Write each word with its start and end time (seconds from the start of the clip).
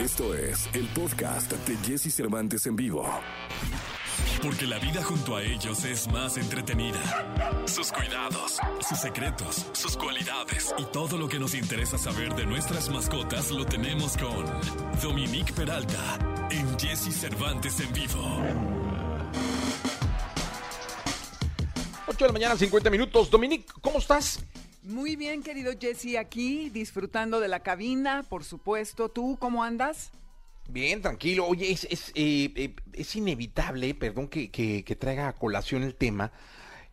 Esto 0.00 0.34
es 0.34 0.66
el 0.72 0.86
podcast 0.94 1.52
de 1.52 1.76
Jesse 1.86 2.10
Cervantes 2.10 2.66
en 2.66 2.74
vivo. 2.74 3.06
Porque 4.42 4.66
la 4.66 4.78
vida 4.78 5.02
junto 5.02 5.36
a 5.36 5.42
ellos 5.42 5.84
es 5.84 6.08
más 6.08 6.38
entretenida. 6.38 6.98
Sus 7.66 7.92
cuidados, 7.92 8.58
sus 8.80 8.98
secretos, 8.98 9.66
sus 9.72 9.98
cualidades 9.98 10.74
y 10.78 10.84
todo 10.84 11.18
lo 11.18 11.28
que 11.28 11.38
nos 11.38 11.54
interesa 11.54 11.98
saber 11.98 12.34
de 12.34 12.46
nuestras 12.46 12.88
mascotas 12.88 13.50
lo 13.50 13.66
tenemos 13.66 14.16
con 14.16 14.46
Dominique 15.02 15.52
Peralta 15.52 16.48
en 16.50 16.78
Jesse 16.78 17.14
Cervantes 17.14 17.78
en 17.80 17.92
vivo. 17.92 18.38
8 22.06 22.16
de 22.18 22.26
la 22.26 22.32
mañana, 22.32 22.56
50 22.56 22.88
minutos. 22.88 23.30
Dominique, 23.30 23.70
¿cómo 23.82 23.98
estás? 23.98 24.40
Muy 24.82 25.16
bien, 25.16 25.42
querido 25.42 25.72
Jesse, 25.78 26.16
aquí 26.18 26.70
disfrutando 26.70 27.38
de 27.38 27.48
la 27.48 27.60
cabina, 27.60 28.24
por 28.28 28.44
supuesto. 28.44 29.10
¿Tú 29.10 29.36
cómo 29.38 29.62
andas? 29.62 30.10
Bien, 30.70 31.02
tranquilo. 31.02 31.46
Oye, 31.46 31.70
es, 31.70 31.86
es, 31.90 32.12
eh, 32.14 32.52
eh, 32.56 32.74
es 32.94 33.14
inevitable, 33.14 33.94
perdón 33.94 34.28
que, 34.28 34.50
que, 34.50 34.96
traiga 34.96 35.28
a 35.28 35.32
colación 35.34 35.82
el 35.82 35.96
tema, 35.96 36.32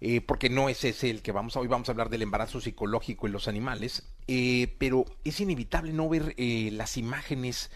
eh, 0.02 0.20
porque 0.20 0.50
no 0.50 0.68
es 0.68 0.84
ese 0.84 1.10
el 1.10 1.22
que 1.22 1.32
vamos 1.32 1.56
a 1.56 1.60
hoy, 1.62 1.68
vamos 1.68 1.88
a 1.88 1.94
hablar 1.94 2.10
del 2.10 2.24
embarazo 2.24 2.60
psicológico 2.60 3.26
en 3.28 3.34
los 3.34 3.48
animales, 3.48 4.04
eh, 4.28 4.76
pero 4.80 5.06
es 5.24 5.40
inevitable 5.40 5.94
no 5.94 6.10
ver 6.10 6.36
las 6.38 6.98
imágenes 6.98 7.72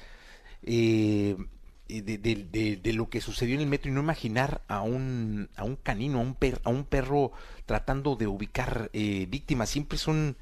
de, 2.00 2.18
de, 2.18 2.78
de, 2.78 2.94
lo 2.94 3.10
que 3.10 3.20
sucedió 3.20 3.56
en 3.56 3.62
el 3.62 3.68
metro 3.68 3.92
y 3.92 3.94
no 3.94 4.00
imaginar 4.00 4.62
a 4.70 4.82
un, 4.82 5.50
a 5.58 5.66
un 5.66 5.76
canino, 5.76 6.20
a 6.20 6.22
un, 6.22 6.36
per, 6.36 6.62
a 6.64 6.70
un 6.70 6.86
perro 6.86 7.34
tratando 7.66 8.16
de 8.16 8.28
ubicar 8.28 8.90
víctimas. 8.94 9.70
Siempre 9.70 9.98
son 9.98 10.38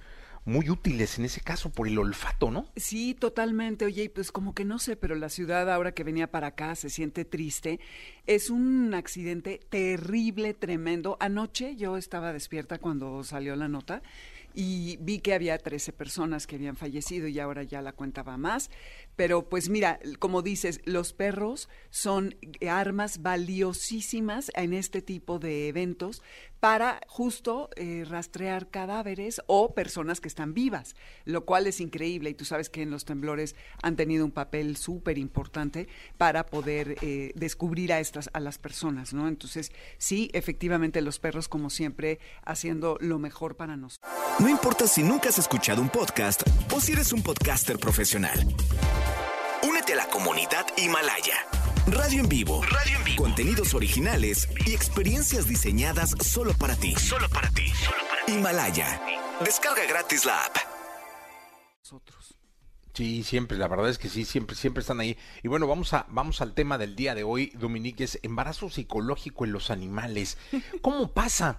muy 0.46 0.70
útiles 0.70 1.20
en 1.20 1.26
ese 1.26 1.42
caso 1.42 1.70
por 1.72 1.88
el 1.88 1.98
olfato, 1.98 2.52
¿no? 2.52 2.68
Sí, 2.76 3.14
totalmente. 3.14 3.86
Oye, 3.86 4.10
pues 4.10 4.32
como 4.32 4.54
que 4.54 4.66
no 4.66 4.80
sé, 4.80 4.96
pero 4.96 5.16
la 5.16 5.30
ciudad 5.30 5.72
ahora 5.72 5.94
que 5.94 6.04
venía 6.04 6.32
para 6.32 6.48
acá 6.48 6.76
se 6.76 6.90
siente 6.90 7.26
triste. 7.26 7.80
Es 8.26 8.50
un 8.50 8.94
accidente 8.94 9.60
terrible, 9.70 10.54
tremendo. 10.54 11.18
Anoche 11.20 11.76
yo 11.76 11.98
estaba 11.98 12.34
despierta 12.34 12.80
cuando 12.80 13.24
salió 13.24 13.56
la 13.56 13.68
nota 13.68 14.02
y 14.54 14.98
vi 14.98 15.20
que 15.20 15.34
había 15.34 15.58
13 15.58 15.94
personas 15.94 16.48
que 16.48 16.56
habían 16.56 16.76
fallecido 16.76 17.28
y 17.28 17.40
ahora 17.40 17.64
ya 17.64 17.82
la 17.82 17.94
cuenta 17.94 18.24
va 18.24 18.38
más. 18.38 18.70
Pero 19.16 19.50
pues 19.50 19.70
mira, 19.70 20.00
como 20.20 20.42
dices, 20.42 20.82
los 20.86 21.14
perros 21.14 21.70
son 21.90 22.36
armas 22.70 23.22
valiosísimas 23.22 24.52
en 24.56 24.74
este 24.74 25.02
tipo 25.02 25.40
de 25.40 25.68
eventos 25.68 26.22
para 26.60 27.00
justo 27.08 27.70
eh, 27.76 28.06
rastrear 28.08 28.70
cadáveres 28.70 29.42
o 29.48 29.74
personas 29.74 30.20
que 30.20 30.28
están 30.28 30.54
vivas, 30.54 30.96
lo 31.26 31.46
cual 31.46 31.68
es 31.68 31.80
increíble 31.80 32.30
y 32.30 32.34
tú 32.34 32.46
sabes 32.46 32.70
que 32.70 32.82
en 32.82 32.92
los 32.92 33.06
temblores 33.06 33.56
han 33.82 33.96
tenido 33.96 34.26
un 34.26 34.32
papel 34.32 34.76
súper 34.76 35.18
importante 35.18 35.88
para 36.18 36.46
poder 36.46 36.98
eh, 37.02 37.32
descubrir 37.36 37.94
a 37.94 38.00
estas 38.00 38.30
a 38.34 38.40
las 38.40 38.58
personas, 38.58 39.14
¿no? 39.14 39.28
Entonces 39.28 39.72
sí, 39.98 40.30
efectivamente 40.34 41.02
los 41.02 41.20
perros 41.20 41.48
como 41.48 41.70
siempre 41.70 42.20
haciendo 42.44 42.98
lo 43.00 43.20
mejor 43.20 43.56
para 43.56 43.78
nosotros. 43.78 44.10
No 44.40 44.48
importa 44.48 44.88
si 44.88 45.04
nunca 45.04 45.28
has 45.28 45.38
escuchado 45.38 45.82
un 45.82 45.90
podcast 45.90 46.44
o 46.74 46.80
si 46.80 46.94
eres 46.94 47.12
un 47.12 47.22
podcaster 47.22 47.78
profesional. 47.78 48.40
Únete 49.68 49.94
a 49.94 49.98
la 49.98 50.08
comunidad 50.08 50.66
Himalaya. 50.78 51.46
Radio 51.88 52.22
en 52.22 52.30
vivo. 52.30 52.62
Radio 52.64 52.98
en 53.00 53.04
vivo. 53.04 53.24
Contenidos 53.24 53.74
originales 53.74 54.48
y 54.66 54.74
experiencias 54.74 55.46
diseñadas 55.46 56.16
solo 56.22 56.54
para 56.54 56.78
ti. 56.78 56.96
Solo 56.96 57.28
para 57.28 57.50
ti. 57.50 57.68
Solo 57.68 57.98
para 58.10 58.26
ti. 58.26 58.32
Himalaya. 58.32 59.02
Descarga 59.44 59.86
gratis 59.86 60.24
la 60.24 60.46
app. 60.46 60.56
Nosotros. 61.84 62.36
Sí, 62.94 63.24
siempre, 63.24 63.58
la 63.58 63.68
verdad 63.68 63.90
es 63.90 63.98
que 63.98 64.08
sí, 64.08 64.24
siempre, 64.24 64.56
siempre 64.56 64.82
están 64.82 65.02
ahí. 65.02 65.18
Y 65.44 65.50
bueno, 65.50 65.68
vamos 65.68 65.94
a, 65.94 66.06
vamos 66.10 66.40
al 66.40 66.54
tema 66.54 66.78
del 66.78 66.96
día 66.96 67.14
de 67.14 67.26
hoy, 67.26 67.52
Dominique, 67.56 68.06
es 68.06 68.20
embarazo 68.24 68.70
psicológico 68.70 69.44
en 69.44 69.52
los 69.52 69.70
animales. 69.70 70.38
¿Cómo 70.82 71.12
pasa? 71.12 71.58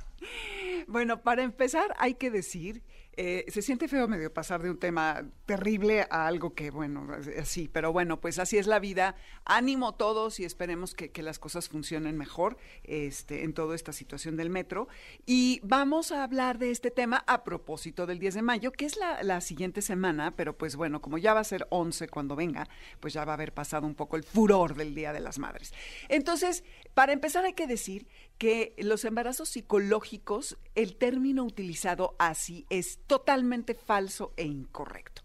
Bueno, 0.91 1.23
para 1.23 1.45
empezar, 1.45 1.95
hay 1.99 2.15
que 2.15 2.33
decir 2.33 2.83
eh, 3.23 3.45
se 3.49 3.61
siente 3.61 3.89
feo 3.89 4.07
medio 4.07 4.33
pasar 4.33 4.63
de 4.63 4.71
un 4.71 4.79
tema 4.79 5.23
terrible 5.45 6.07
a 6.11 6.27
algo 6.27 6.55
que, 6.55 6.71
bueno, 6.71 7.09
así, 7.39 7.69
pero 7.69 7.93
bueno, 7.93 8.21
pues 8.21 8.39
así 8.39 8.57
es 8.57 8.67
la 8.67 8.79
vida. 8.79 9.17
Ánimo 9.45 9.95
todos 9.95 10.39
y 10.39 10.45
esperemos 10.45 10.95
que, 10.95 11.11
que, 11.11 11.23
las 11.23 11.39
cosas 11.39 11.69
funcionen 11.69 12.17
mejor 12.17 12.57
este, 12.85 13.45
en 13.45 13.53
toda 13.53 13.75
esta 13.75 13.93
situación 13.93 14.37
del 14.37 14.49
metro. 14.49 14.89
Y 15.27 15.61
vamos 15.65 16.13
a 16.13 16.23
hablar 16.23 16.59
de 16.59 16.71
este 16.71 16.91
tema 16.91 17.25
a 17.27 17.43
propósito 17.43 18.07
del 18.07 18.21
10 18.21 18.37
de 18.37 18.43
mayo, 18.43 18.73
que 18.73 18.87
es 18.87 18.97
la, 18.97 19.23
la 19.23 19.41
siguiente 19.41 19.83
semana, 19.83 20.35
pero 20.37 20.57
pues 20.57 20.77
bueno, 20.77 21.03
como 21.03 21.19
ya 21.19 21.35
va 21.35 21.41
a 21.41 21.45
ser 21.45 21.67
11 21.71 22.09
cuando 22.09 22.37
venga, 22.37 22.69
pues 23.01 23.13
ya 23.13 23.25
va 23.25 23.33
a 23.33 23.35
haber 23.35 23.53
pasado 23.53 23.87
un 23.87 23.97
poco 23.97 24.17
el 24.17 24.23
furor 24.23 24.77
del 24.77 24.95
Día 24.95 25.13
de 25.13 25.21
las 25.21 25.39
Madres. 25.39 25.75
Entonces, 26.09 26.65
para 26.95 27.13
empezar 27.13 27.45
hay 27.45 27.55
que 27.55 27.67
decir 27.67 28.07
que 28.41 28.75
los 28.79 29.05
embarazos 29.05 29.51
psicológicos, 29.51 30.57
el 30.75 30.97
término 30.97 31.45
utilizado 31.45 32.17
así 32.19 32.65
es 32.71 32.99
totalmente 33.07 33.75
falso 33.75 34.33
e 34.39 34.45
incorrecto. 34.45 35.21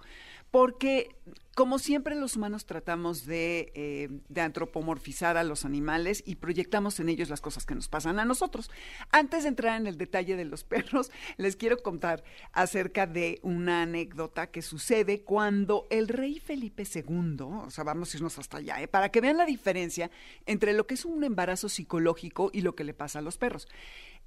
Porque, 0.55 1.13
como 1.53 1.79
siempre, 1.79 2.15
los 2.15 2.37
humanos 2.37 2.65
tratamos 2.65 3.25
de, 3.25 3.73
eh, 3.75 4.07
de, 4.29 4.39
antropomorfizar 4.39 5.35
a 5.35 5.43
los 5.43 5.65
animales 5.65 6.23
y 6.25 6.35
proyectamos 6.35 6.97
en 7.01 7.09
ellos 7.09 7.27
las 7.27 7.41
cosas 7.41 7.65
que 7.65 7.75
nos 7.75 7.89
pasan 7.89 8.19
a 8.19 8.23
nosotros. 8.23 8.71
Antes 9.11 9.43
de 9.43 9.49
entrar 9.49 9.81
en 9.81 9.85
el 9.85 9.97
detalle 9.97 10.37
de 10.37 10.45
los 10.45 10.63
perros, 10.73 11.11
les 11.35 11.57
quiero 11.57 11.83
contar 11.83 12.23
acerca 12.53 13.05
de 13.05 13.41
una 13.41 13.81
anécdota 13.81 14.47
que 14.47 14.61
sucede 14.61 15.23
cuando 15.23 15.87
el 15.89 16.07
rey 16.07 16.39
Felipe 16.39 16.83
II, 16.83 17.41
o 17.41 17.69
sea, 17.69 17.83
vamos 17.83 18.13
a 18.13 18.17
irnos 18.17 18.39
hasta 18.39 18.59
allá, 18.59 18.81
¿eh? 18.81 18.87
para 18.87 19.09
que 19.09 19.19
vean 19.19 19.35
la 19.35 19.45
diferencia 19.45 20.09
entre 20.45 20.71
lo 20.71 20.87
que 20.87 20.93
es 20.93 21.03
un 21.03 21.21
embarazo 21.25 21.67
psicológico 21.67 22.49
y 22.53 22.61
lo 22.61 22.75
que 22.75 22.85
le 22.85 22.93
pasa 22.93 23.19
a 23.19 23.21
los 23.21 23.37
perros. 23.37 23.67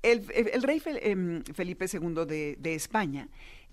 El, 0.02 0.26
rey 0.62 0.78
Felipe 0.78 1.86
II 1.90 2.26
de 2.26 2.74
España 2.74 3.28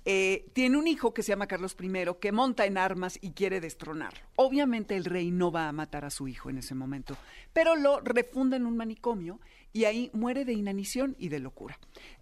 eh, 0.06 0.46
tiene 0.54 0.78
un 0.78 0.88
hijo 0.88 1.14
que 1.14 1.24
se 1.24 1.30
llama 1.30 1.48
Carlos 1.48 1.76
I 1.82 1.92
que 2.22 2.32
monta 2.32 2.66
en 2.66 2.78
armas 2.78 3.18
y 3.22 3.32
quiere 3.32 3.60
destronarlo. 3.60 4.20
Obviamente 4.36 4.96
el 4.96 5.06
rey 5.06 5.32
no 5.32 5.52
va 5.52 5.68
a 5.68 5.72
matar 5.72 6.06
a 6.06 6.12
su 6.12 6.28
hijo 6.28 6.50
en 6.50 6.60
ese 6.60 6.76
momento, 6.76 7.18
pero 7.54 7.76
lo 7.76 8.00
refunda 8.00 8.56
en 8.56 8.66
un 8.66 8.78
manicomio 8.78 9.40
y 9.74 9.86
ahí 9.86 10.10
muere 10.14 10.46
de 10.46 10.54
inanición 10.54 11.16
y 11.20 11.30
de 11.30 11.40
locura. 11.40 11.80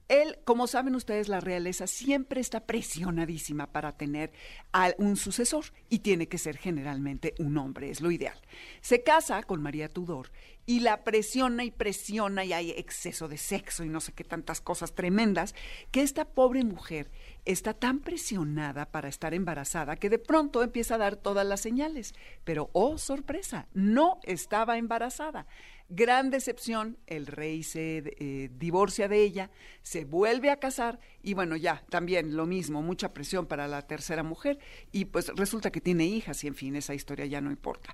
Él, 0.09 0.39
como 0.43 0.67
saben 0.67 0.95
ustedes, 0.95 1.27
la 1.27 1.39
realeza 1.39 1.87
siempre 1.87 2.41
está 2.41 2.65
presionadísima 2.65 3.71
para 3.71 3.95
tener 3.95 4.31
a 4.71 4.91
un 4.97 5.15
sucesor 5.15 5.65
y 5.89 5.99
tiene 5.99 6.27
que 6.27 6.37
ser 6.37 6.57
generalmente 6.57 7.33
un 7.39 7.57
hombre, 7.57 7.89
es 7.89 8.01
lo 8.01 8.11
ideal. 8.11 8.39
Se 8.81 9.03
casa 9.03 9.43
con 9.43 9.61
María 9.61 9.87
Tudor 9.87 10.31
y 10.65 10.79
la 10.79 11.03
presiona 11.03 11.63
y 11.63 11.71
presiona 11.71 12.43
y 12.43 12.53
hay 12.53 12.71
exceso 12.71 13.27
de 13.27 13.37
sexo 13.37 13.83
y 13.83 13.89
no 13.89 14.01
sé 14.01 14.13
qué 14.13 14.23
tantas 14.23 14.61
cosas 14.61 14.93
tremendas, 14.93 15.55
que 15.91 16.01
esta 16.01 16.25
pobre 16.25 16.63
mujer 16.63 17.11
está 17.45 17.73
tan 17.73 17.99
presionada 17.99 18.89
para 18.91 19.09
estar 19.09 19.33
embarazada 19.33 19.95
que 19.95 20.09
de 20.09 20.19
pronto 20.19 20.63
empieza 20.63 20.95
a 20.95 20.99
dar 20.99 21.15
todas 21.15 21.45
las 21.45 21.61
señales. 21.61 22.13
Pero, 22.43 22.69
oh, 22.73 22.97
sorpresa, 22.97 23.67
no 23.73 24.19
estaba 24.23 24.77
embarazada. 24.77 25.45
Gran 25.89 26.29
decepción, 26.29 26.97
el 27.07 27.27
rey 27.27 27.61
se 27.61 27.97
eh, 27.97 28.49
divorcia 28.53 29.07
de 29.07 29.21
ella, 29.21 29.51
se 29.81 30.05
vuelve 30.05 30.49
a 30.49 30.57
casar 30.57 30.99
y 31.21 31.33
bueno, 31.33 31.55
ya, 31.55 31.83
también 31.89 32.35
lo 32.35 32.45
mismo, 32.45 32.81
mucha 32.81 33.13
presión 33.13 33.45
para 33.45 33.67
la 33.67 33.81
tercera 33.81 34.23
mujer 34.23 34.57
y 34.91 35.05
pues 35.05 35.27
resulta 35.35 35.71
que 35.71 35.81
tiene 35.81 36.05
hijas 36.05 36.43
y 36.45 36.47
en 36.47 36.55
fin, 36.55 36.75
esa 36.77 36.95
historia 36.95 37.25
ya 37.25 37.41
no 37.41 37.51
importa. 37.51 37.93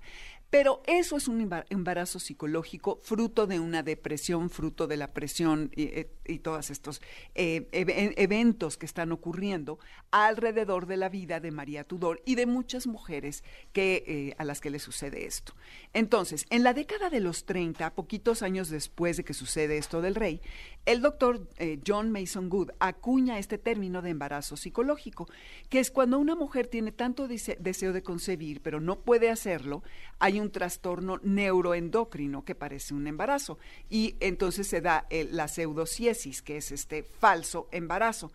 Pero 0.49 0.81
eso 0.87 1.17
es 1.17 1.27
un 1.27 1.47
embarazo 1.69 2.19
psicológico 2.19 2.99
fruto 3.03 3.45
de 3.45 3.59
una 3.59 3.83
depresión, 3.83 4.49
fruto 4.49 4.87
de 4.87 4.97
la 4.97 5.13
presión 5.13 5.71
y, 5.75 5.83
eh, 5.83 6.09
todos 6.41 6.69
estos 6.69 7.01
eh, 7.35 7.67
eventos 7.71 8.77
que 8.77 8.85
están 8.85 9.11
ocurriendo 9.11 9.79
alrededor 10.11 10.85
de 10.85 10.97
la 10.97 11.09
vida 11.09 11.39
de 11.39 11.51
María 11.51 11.83
Tudor 11.83 12.21
y 12.25 12.35
de 12.35 12.45
muchas 12.45 12.87
mujeres 12.87 13.43
que, 13.73 14.03
eh, 14.07 14.35
a 14.37 14.43
las 14.43 14.61
que 14.61 14.69
le 14.69 14.79
sucede 14.79 15.25
esto. 15.25 15.53
Entonces, 15.93 16.45
en 16.49 16.63
la 16.63 16.73
década 16.73 17.09
de 17.09 17.19
los 17.19 17.45
30, 17.45 17.93
poquitos 17.93 18.41
años 18.41 18.69
después 18.69 19.17
de 19.17 19.23
que 19.23 19.33
sucede 19.33 19.77
esto 19.77 20.01
del 20.01 20.15
rey, 20.15 20.41
el 20.85 21.01
doctor 21.01 21.47
John 21.85 22.11
Mason 22.11 22.49
Good 22.49 22.71
acuña 22.79 23.37
este 23.37 23.57
término 23.57 24.01
de 24.01 24.11
embarazo 24.11 24.55
psicológico, 24.55 25.27
que 25.69 25.79
es 25.79 25.91
cuando 25.91 26.17
una 26.17 26.35
mujer 26.35 26.67
tiene 26.67 26.91
tanto 26.91 27.27
deseo 27.27 27.93
de 27.93 28.01
concebir, 28.01 28.61
pero 28.61 28.79
no 28.79 29.01
puede 29.01 29.29
hacerlo, 29.29 29.83
hay 30.19 30.38
un 30.39 30.51
trastorno 30.51 31.19
neuroendocrino 31.23 32.43
que 32.43 32.55
parece 32.55 32.93
un 32.93 33.07
embarazo 33.07 33.57
y 33.89 34.15
entonces 34.19 34.67
se 34.67 34.81
da 34.81 35.05
el, 35.09 35.35
la 35.35 35.47
pseudociesis, 35.47 36.41
que 36.41 36.57
es 36.57 36.71
este 36.71 37.03
falso 37.03 37.67
embarazo. 37.71 38.31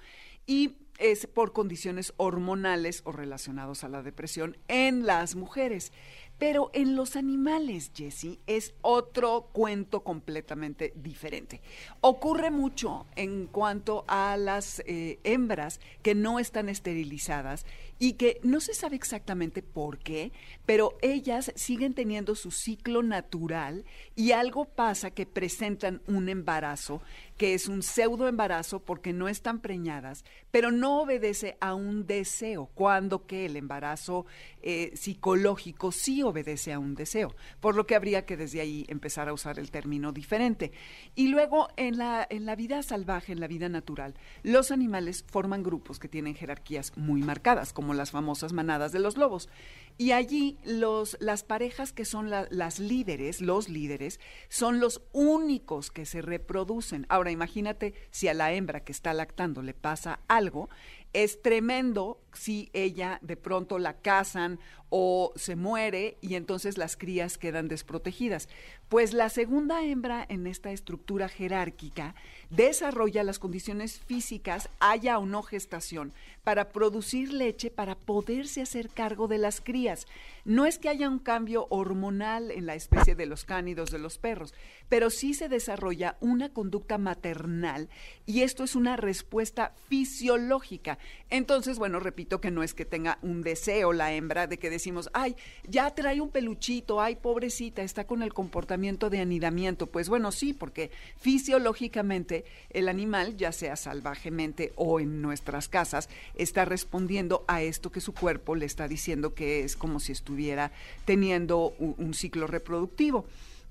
Y 0.46 0.76
es 0.98 1.26
por 1.26 1.52
condiciones 1.52 2.12
hormonales 2.16 3.02
o 3.04 3.12
relacionados 3.12 3.84
a 3.84 3.88
la 3.88 4.02
depresión 4.02 4.56
en 4.68 5.06
las 5.06 5.34
mujeres. 5.34 5.92
Pero 6.38 6.70
en 6.74 6.96
los 6.96 7.16
animales, 7.16 7.92
Jesse, 7.94 8.38
es 8.46 8.74
otro 8.82 9.50
cuento 9.52 10.02
completamente 10.02 10.92
diferente. 10.96 11.60
Ocurre 12.00 12.50
mucho 12.50 13.06
en 13.16 13.46
cuanto 13.46 14.04
a 14.08 14.36
las 14.36 14.82
eh, 14.86 15.20
hembras 15.24 15.80
que 16.02 16.14
no 16.14 16.38
están 16.38 16.68
esterilizadas 16.68 17.64
y 17.98 18.14
que 18.14 18.40
no 18.42 18.60
se 18.60 18.74
sabe 18.74 18.96
exactamente 18.96 19.62
por 19.62 19.98
qué, 19.98 20.32
pero 20.66 20.98
ellas 21.00 21.52
siguen 21.54 21.94
teniendo 21.94 22.34
su 22.34 22.50
ciclo 22.50 23.02
natural 23.02 23.84
y 24.16 24.32
algo 24.32 24.64
pasa 24.64 25.10
que 25.10 25.26
presentan 25.26 26.02
un 26.06 26.28
embarazo, 26.28 27.00
que 27.36 27.54
es 27.54 27.68
un 27.68 27.82
pseudo 27.82 28.28
embarazo 28.28 28.80
porque 28.80 29.12
no 29.12 29.28
están 29.28 29.60
preñadas, 29.60 30.24
pero 30.50 30.70
no 30.70 31.00
obedece 31.00 31.56
a 31.60 31.74
un 31.74 32.06
deseo, 32.06 32.70
cuando 32.74 33.26
que 33.26 33.46
el 33.46 33.56
embarazo 33.56 34.26
eh, 34.62 34.92
psicológico 34.94 35.92
sí 35.92 36.22
obedece 36.22 36.72
a 36.72 36.78
un 36.78 36.94
deseo, 36.94 37.34
por 37.60 37.74
lo 37.74 37.86
que 37.86 37.96
habría 37.96 38.24
que 38.24 38.36
desde 38.36 38.60
ahí 38.60 38.84
empezar 38.88 39.28
a 39.28 39.32
usar 39.32 39.58
el 39.58 39.70
término 39.70 40.12
diferente. 40.12 40.72
Y 41.14 41.28
luego 41.28 41.68
en 41.76 41.98
la, 41.98 42.26
en 42.30 42.46
la 42.46 42.56
vida 42.56 42.82
salvaje, 42.82 43.32
en 43.32 43.40
la 43.40 43.48
vida 43.48 43.68
natural, 43.68 44.14
los 44.42 44.70
animales 44.70 45.24
forman 45.26 45.62
grupos 45.62 45.98
que 45.98 46.08
tienen 46.08 46.34
jerarquías 46.34 46.92
muy 46.96 47.22
marcadas, 47.22 47.72
como 47.72 47.94
las 47.94 48.10
famosas 48.10 48.52
manadas 48.52 48.92
de 48.92 49.00
los 49.00 49.16
lobos. 49.16 49.48
Y 49.96 50.10
allí 50.10 50.58
los, 50.64 51.16
las 51.20 51.44
parejas 51.44 51.92
que 51.92 52.04
son 52.04 52.28
las 52.28 52.78
líderes, 52.80 53.40
los 53.40 53.68
líderes, 53.68 54.18
son 54.48 54.80
los 54.80 55.02
únicos 55.12 55.92
que 55.92 56.04
se 56.04 56.20
reproducen. 56.20 57.06
Ahora 57.08 57.30
imagínate 57.30 57.94
si 58.10 58.26
a 58.26 58.34
la 58.34 58.52
hembra 58.52 58.82
que 58.82 58.90
está 58.90 59.14
lactando 59.14 59.62
le 59.62 59.72
pasa 59.72 60.20
algo, 60.26 60.68
es 61.14 61.40
tremendo 61.40 62.20
si 62.34 62.68
ella 62.72 63.18
de 63.22 63.36
pronto 63.36 63.78
la 63.78 63.94
cazan 63.94 64.58
o 64.90 65.32
se 65.34 65.56
muere 65.56 66.18
y 66.20 66.34
entonces 66.34 66.78
las 66.78 66.96
crías 66.96 67.38
quedan 67.38 67.68
desprotegidas. 67.68 68.48
Pues 68.88 69.12
la 69.12 69.28
segunda 69.28 69.82
hembra 69.82 70.24
en 70.28 70.46
esta 70.46 70.70
estructura 70.70 71.28
jerárquica 71.28 72.14
desarrolla 72.50 73.24
las 73.24 73.38
condiciones 73.38 73.98
físicas, 73.98 74.68
haya 74.78 75.18
o 75.18 75.26
no 75.26 75.42
gestación, 75.42 76.12
para 76.44 76.68
producir 76.68 77.32
leche 77.32 77.70
para 77.70 77.96
poderse 77.96 78.60
hacer 78.62 78.88
cargo 78.88 79.26
de 79.26 79.38
las 79.38 79.60
crías. 79.60 80.06
No 80.44 80.66
es 80.66 80.78
que 80.78 80.90
haya 80.90 81.08
un 81.08 81.18
cambio 81.18 81.66
hormonal 81.70 82.50
en 82.50 82.66
la 82.66 82.74
especie 82.74 83.16
de 83.16 83.26
los 83.26 83.44
cánidos 83.44 83.90
de 83.90 83.98
los 83.98 84.18
perros, 84.18 84.54
pero 84.88 85.10
sí 85.10 85.34
se 85.34 85.48
desarrolla 85.48 86.16
una 86.20 86.50
conducta 86.50 86.98
maternal 86.98 87.88
y 88.26 88.42
esto 88.42 88.62
es 88.62 88.76
una 88.76 88.96
respuesta 88.96 89.72
fisiológica. 89.88 90.98
Entonces, 91.30 91.78
bueno, 91.78 92.00
repito 92.00 92.40
que 92.40 92.50
no 92.50 92.62
es 92.62 92.74
que 92.74 92.84
tenga 92.84 93.18
un 93.22 93.42
deseo 93.42 93.92
la 93.92 94.12
hembra 94.12 94.46
de 94.46 94.58
que 94.58 94.70
decimos, 94.70 95.10
ay, 95.12 95.36
ya 95.68 95.94
trae 95.94 96.20
un 96.20 96.30
peluchito, 96.30 97.00
ay, 97.00 97.16
pobrecita, 97.16 97.82
está 97.82 98.06
con 98.06 98.22
el 98.22 98.32
comportamiento 98.32 99.10
de 99.10 99.20
anidamiento. 99.20 99.86
Pues 99.86 100.08
bueno, 100.08 100.32
sí, 100.32 100.52
porque 100.52 100.90
fisiológicamente 101.18 102.44
el 102.70 102.88
animal, 102.88 103.36
ya 103.36 103.52
sea 103.52 103.76
salvajemente 103.76 104.72
o 104.76 105.00
en 105.00 105.22
nuestras 105.22 105.68
casas, 105.68 106.08
está 106.34 106.64
respondiendo 106.64 107.44
a 107.48 107.62
esto 107.62 107.90
que 107.90 108.00
su 108.00 108.14
cuerpo 108.14 108.54
le 108.54 108.66
está 108.66 108.88
diciendo 108.88 109.34
que 109.34 109.64
es 109.64 109.76
como 109.76 110.00
si 110.00 110.12
estuviera 110.12 110.72
teniendo 111.04 111.74
un, 111.78 112.14
ciclo 112.14 112.46
reproductivo. 112.46 113.26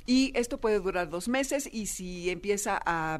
Y 0.06 0.34
esto 0.36 0.60
puede 0.60 0.80
durar 0.80 1.10
dos 1.10 1.30
meses 1.30 1.70
y 1.72 1.86
si 1.86 2.30
empieza 2.30 2.80
a, 2.86 3.20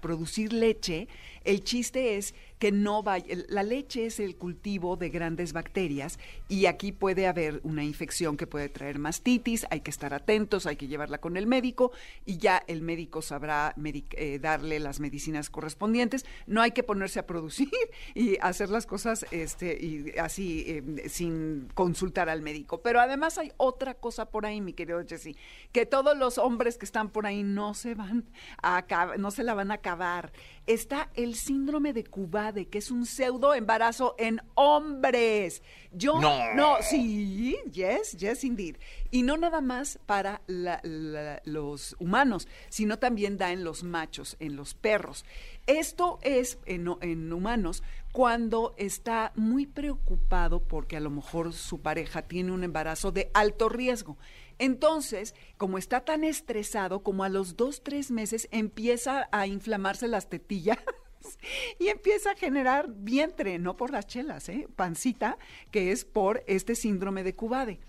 producir 0.00 0.52
leche, 0.52 1.08
el 1.44 1.62
chiste 1.62 2.16
es 2.16 2.34
que 2.60 2.70
no 2.72 3.02
vaya, 3.02 3.34
la 3.48 3.62
leche 3.62 4.04
es 4.04 4.20
el 4.20 4.36
cultivo 4.36 4.96
de 4.96 5.08
grandes 5.08 5.54
bacterias 5.54 6.18
y 6.46 6.66
aquí 6.66 6.92
puede 6.92 7.26
haber 7.26 7.60
una 7.64 7.82
infección 7.82 8.36
que 8.36 8.46
puede 8.46 8.68
traer 8.68 8.98
mastitis, 8.98 9.66
hay 9.70 9.80
que 9.80 9.90
estar 9.90 10.12
atentos, 10.12 10.66
hay 10.66 10.76
que 10.76 10.86
llevarla 10.86 11.18
con 11.18 11.38
el 11.38 11.46
médico 11.46 11.90
y 12.26 12.36
ya 12.36 12.62
el 12.66 12.82
médico 12.82 13.22
sabrá 13.22 13.74
eh, 13.82 14.38
darle 14.40 14.78
las 14.78 15.00
medicinas 15.00 15.48
correspondientes, 15.48 16.26
no 16.46 16.60
hay 16.60 16.72
que 16.72 16.82
ponerse 16.82 17.18
a 17.18 17.26
producir 17.26 17.70
y 18.14 18.36
hacer 18.42 18.68
las 18.68 18.84
cosas 18.84 19.24
este, 19.30 19.82
y 19.82 20.18
así 20.18 20.64
em, 20.68 20.98
sin 21.08 21.66
consultar 21.72 22.28
al 22.28 22.42
médico. 22.42 22.82
Pero 22.82 23.00
además 23.00 23.38
hay 23.38 23.52
otra 23.56 23.94
cosa 23.94 24.26
por 24.26 24.44
ahí, 24.44 24.60
mi 24.60 24.74
querido 24.74 25.02
Jesse, 25.08 25.34
que 25.72 25.86
todos 25.86 26.14
los 26.14 26.36
hombres 26.36 26.76
que 26.76 26.84
están 26.84 27.08
por 27.08 27.24
ahí 27.24 27.42
no 27.42 27.72
se 27.72 27.94
van 27.94 28.26
a 28.62 28.84
no 29.16 29.30
se 29.30 29.44
la 29.44 29.54
van 29.54 29.70
a 29.70 29.74
acabar. 29.74 30.30
Está 30.70 31.10
el 31.16 31.34
síndrome 31.34 31.92
de 31.92 32.04
Cubade, 32.04 32.68
que 32.68 32.78
es 32.78 32.92
un 32.92 33.04
pseudo 33.04 33.54
embarazo 33.54 34.14
en 34.20 34.40
hombres. 34.54 35.64
Yo 35.90 36.20
no, 36.20 36.54
no 36.54 36.76
sí, 36.80 37.56
yes, 37.72 38.16
yes 38.16 38.44
indeed. 38.44 38.76
Y 39.10 39.22
no 39.22 39.36
nada 39.36 39.60
más 39.60 39.98
para 40.06 40.40
los 40.46 41.96
humanos, 41.98 42.46
sino 42.68 42.98
también 42.98 43.38
da 43.38 43.52
en 43.52 43.64
los 43.64 43.82
machos, 43.82 44.36
en 44.38 44.54
los 44.54 44.74
perros. 44.74 45.24
Esto 45.66 46.18
es 46.22 46.58
en, 46.66 46.88
en 47.00 47.32
humanos 47.32 47.82
cuando 48.12 48.74
está 48.76 49.32
muy 49.34 49.66
preocupado 49.66 50.62
porque 50.62 50.96
a 50.96 51.00
lo 51.00 51.10
mejor 51.10 51.52
su 51.52 51.80
pareja 51.80 52.22
tiene 52.22 52.52
un 52.52 52.62
embarazo 52.62 53.10
de 53.10 53.30
alto 53.34 53.68
riesgo. 53.68 54.16
Entonces, 54.58 55.34
como 55.56 55.78
está 55.78 56.04
tan 56.04 56.22
estresado, 56.22 57.02
como 57.02 57.24
a 57.24 57.28
los 57.28 57.56
dos, 57.56 57.82
tres 57.82 58.10
meses 58.10 58.48
empieza 58.50 59.28
a 59.32 59.46
inflamarse 59.46 60.06
las 60.06 60.28
tetillas 60.28 60.78
y 61.78 61.88
empieza 61.88 62.32
a 62.32 62.36
generar 62.36 62.88
vientre, 62.90 63.58
no 63.58 63.76
por 63.76 63.90
las 63.90 64.06
chelas, 64.06 64.48
¿eh? 64.48 64.68
pancita, 64.76 65.38
que 65.70 65.92
es 65.92 66.04
por 66.04 66.44
este 66.46 66.74
síndrome 66.74 67.24
de 67.24 67.34
Cubade 67.34 67.80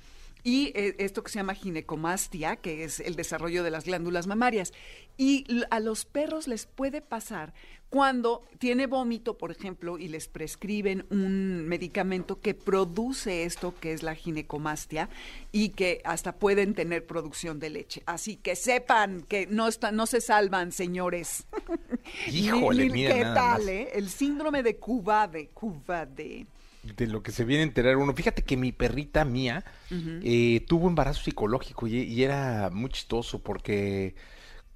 y 0.43 0.71
eh, 0.75 0.95
esto 0.99 1.23
que 1.23 1.31
se 1.31 1.39
llama 1.39 1.53
ginecomastia, 1.53 2.55
que 2.55 2.83
es 2.83 2.99
el 2.99 3.15
desarrollo 3.15 3.63
de 3.63 3.71
las 3.71 3.85
glándulas 3.85 4.27
mamarias. 4.27 4.73
Y 5.17 5.45
a 5.69 5.79
los 5.79 6.05
perros 6.05 6.47
les 6.47 6.65
puede 6.65 7.01
pasar 7.01 7.53
cuando 7.91 8.45
tiene 8.57 8.87
vómito, 8.87 9.37
por 9.37 9.51
ejemplo, 9.51 9.97
y 9.97 10.07
les 10.07 10.29
prescriben 10.29 11.05
un 11.09 11.67
medicamento 11.67 12.39
que 12.39 12.53
produce 12.53 13.43
esto, 13.43 13.75
que 13.81 13.91
es 13.91 14.01
la 14.01 14.15
ginecomastia, 14.15 15.09
y 15.51 15.69
que 15.69 16.01
hasta 16.05 16.31
pueden 16.31 16.73
tener 16.73 17.05
producción 17.05 17.59
de 17.59 17.69
leche. 17.69 18.01
Así 18.05 18.37
que 18.37 18.55
sepan 18.55 19.23
que 19.27 19.45
no, 19.45 19.67
está, 19.67 19.91
no 19.91 20.05
se 20.05 20.21
salvan, 20.21 20.71
señores. 20.71 21.45
Híjole, 22.31 22.89
mira 22.89 23.13
¿Qué 23.13 23.23
tal, 23.23 23.67
eh? 23.67 23.89
El 23.93 24.07
síndrome 24.09 24.63
de 24.63 24.77
Cubade, 24.77 25.49
Cubade 25.49 26.47
de 26.83 27.07
lo 27.07 27.21
que 27.21 27.31
se 27.31 27.43
viene 27.43 27.63
a 27.63 27.67
enterar 27.67 27.97
uno. 27.97 28.13
Fíjate 28.13 28.41
que 28.41 28.57
mi 28.57 28.71
perrita 28.71 29.25
mía 29.25 29.63
eh, 29.91 30.63
tuvo 30.65 30.87
embarazo 30.87 31.23
psicológico 31.23 31.87
y, 31.87 32.23
era 32.23 32.69
muy 32.71 32.89
chistoso 32.89 33.39
porque 33.39 34.15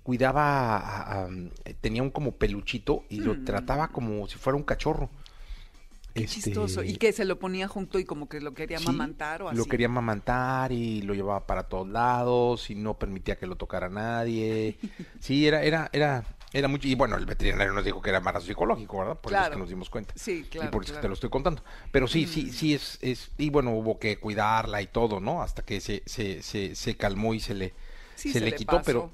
cuidaba, 0.06 1.28
tenía 1.82 2.04
un 2.04 2.12
como 2.12 2.34
peluchito 2.34 3.06
y 3.10 3.22
lo 3.22 3.34
mm. 3.34 3.44
trataba 3.44 3.88
como 3.88 4.28
si 4.28 4.38
fuera 4.38 4.56
un 4.56 4.64
cachorro. 4.64 5.10
Qué 6.14 6.26
este, 6.26 6.42
chistoso. 6.44 6.84
Y 6.84 6.98
que 6.98 7.12
se 7.12 7.26
lo 7.26 7.40
ponía 7.40 7.68
junto 7.68 7.98
y 7.98 8.06
como 8.06 8.30
que 8.30 8.40
lo 8.40 8.54
quería 8.54 8.78
amamantar 8.78 9.42
o 9.42 9.50
así. 9.50 9.58
Lo 9.58 9.66
quería 9.66 9.88
amamantar 9.88 10.72
y 10.72 11.02
lo 11.02 11.16
llevaba 11.16 11.48
para 11.48 11.64
todos 11.64 11.88
lados 11.90 12.70
y 12.70 12.76
no 12.76 13.00
permitía 13.00 13.38
que 13.38 13.48
lo 13.48 13.56
tocara 13.56 13.90
nadie. 13.90 14.78
sí, 15.20 15.48
era, 15.48 15.64
era, 15.64 15.90
era, 15.92 16.24
era 16.54 16.68
mucho, 16.68 16.88
y 16.88 16.94
bueno, 16.94 17.18
el 17.18 17.26
veterinario 17.26 17.74
nos 17.74 17.84
dijo 17.84 18.00
que 18.00 18.12
era 18.12 18.20
embarazo 18.20 18.46
psicológico, 18.46 19.00
¿verdad? 19.00 19.20
Por 19.20 19.34
eso 19.34 19.42
es 19.42 19.50
que 19.50 19.58
nos 19.58 19.70
dimos 19.70 19.90
cuenta. 19.90 20.14
Sí, 20.16 20.46
claro. 20.52 20.70
Y 20.70 20.72
por 20.72 20.84
eso 20.84 20.94
te 21.02 21.08
lo 21.08 21.16
estoy 21.16 21.32
contando. 21.32 21.64
Pero 21.92 22.08
sí, 22.08 22.28
sí, 22.28 22.46
mm. 22.46 22.50
sí 22.52 22.74
es, 22.76 23.00
es, 23.02 23.32
y 23.40 23.50
bueno, 23.50 23.72
hubo 23.72 23.98
que 23.98 24.20
cuidarla 24.20 24.84
y 24.84 24.88
todo, 24.88 25.20
¿no? 25.20 25.42
Hasta 25.42 25.64
que 25.64 25.82
se, 25.82 26.04
se, 26.06 26.44
se, 26.44 26.76
se 26.76 26.96
calmó 26.96 27.34
y 27.34 27.40
se 27.40 27.56
le, 27.56 27.74
se, 28.14 28.40
le, 28.40 28.54
quitó, 28.54 28.84
pero, 28.86 29.12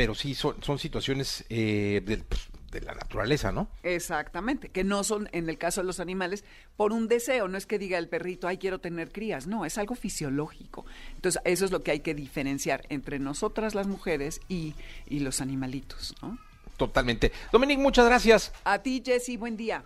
pero 0.00 0.14
sí 0.14 0.34
son, 0.34 0.56
son 0.62 0.78
situaciones 0.78 1.44
eh, 1.50 2.00
de, 2.02 2.16
pues, 2.16 2.48
de 2.72 2.80
la 2.80 2.94
naturaleza, 2.94 3.52
¿no? 3.52 3.68
Exactamente, 3.82 4.70
que 4.70 4.82
no 4.82 5.04
son, 5.04 5.28
en 5.32 5.46
el 5.50 5.58
caso 5.58 5.82
de 5.82 5.86
los 5.86 6.00
animales, 6.00 6.42
por 6.78 6.94
un 6.94 7.06
deseo, 7.06 7.48
no 7.48 7.58
es 7.58 7.66
que 7.66 7.78
diga 7.78 7.98
el 7.98 8.08
perrito, 8.08 8.48
ay, 8.48 8.56
quiero 8.56 8.78
tener 8.78 9.12
crías, 9.12 9.46
no, 9.46 9.66
es 9.66 9.76
algo 9.76 9.94
fisiológico. 9.94 10.86
Entonces, 11.16 11.42
eso 11.44 11.66
es 11.66 11.70
lo 11.70 11.82
que 11.82 11.90
hay 11.90 12.00
que 12.00 12.14
diferenciar 12.14 12.86
entre 12.88 13.18
nosotras 13.18 13.74
las 13.74 13.88
mujeres 13.88 14.40
y, 14.48 14.72
y 15.06 15.20
los 15.20 15.42
animalitos, 15.42 16.14
¿no? 16.22 16.38
Totalmente. 16.78 17.30
Dominique, 17.52 17.82
muchas 17.82 18.06
gracias. 18.06 18.54
A 18.64 18.78
ti, 18.78 19.02
Jesse, 19.04 19.38
buen 19.38 19.58
día. 19.58 19.84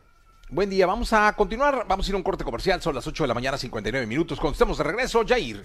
Buen 0.49 0.71
día, 0.71 0.87
vamos 0.87 1.13
a 1.13 1.33
continuar, 1.33 1.87
vamos 1.89 2.07
a 2.07 2.11
ir 2.11 2.15
a 2.15 2.19
un 2.19 2.23
corte 2.23 2.45
comercial, 2.45 2.81
son 2.81 2.95
las 2.95 3.05
8 3.05 3.25
de 3.25 3.29
la 3.29 3.35
mañana, 3.35 3.59
59 3.59 4.07
minutos. 4.07 4.39
Cuando 4.39 4.53
estemos 4.53 4.79
de 4.79 4.85
regreso, 4.85 5.25
Jair. 5.27 5.65